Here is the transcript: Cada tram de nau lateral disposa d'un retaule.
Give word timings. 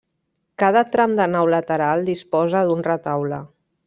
Cada 0.61 0.81
tram 0.95 1.11
de 1.19 1.27
nau 1.35 1.51
lateral 1.55 2.01
disposa 2.07 2.63
d'un 2.71 2.81
retaule. 2.89 3.41